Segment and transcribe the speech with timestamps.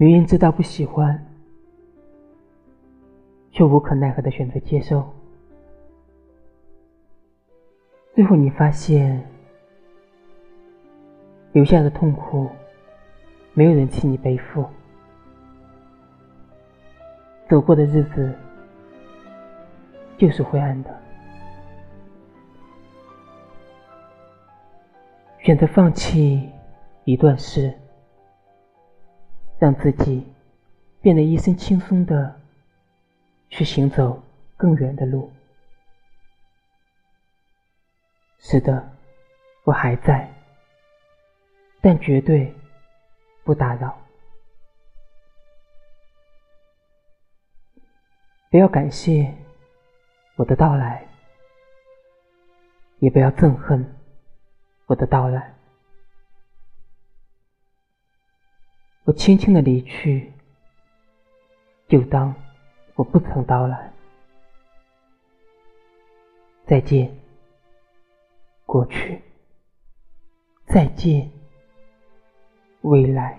[0.00, 1.26] 明明知道不喜欢，
[3.50, 5.04] 却无可奈何的选择接受，
[8.14, 9.20] 最后你发现，
[11.50, 12.48] 留下的痛苦，
[13.54, 14.64] 没有人替你背负，
[17.48, 18.32] 走过的日子
[20.16, 20.96] 就是灰暗的，
[25.48, 26.52] 选择放弃
[27.04, 27.74] 一段事。
[29.58, 30.22] 让自己
[31.00, 32.38] 变得一身轻松的
[33.48, 34.22] 去行走
[34.58, 35.32] 更远的路。
[38.38, 38.90] 是的，
[39.64, 40.30] 我还在，
[41.80, 42.54] 但绝对
[43.42, 43.98] 不打扰。
[48.50, 49.34] 不要感谢
[50.36, 51.08] 我的到来，
[52.98, 53.97] 也不要憎恨
[54.88, 55.54] 我的到来。
[59.04, 60.32] 我轻轻的离去，
[61.88, 62.34] 就当
[62.94, 63.92] 我不曾到来。
[66.66, 67.14] 再见，
[68.66, 69.18] 过去；
[70.66, 71.30] 再见，
[72.82, 73.38] 未来。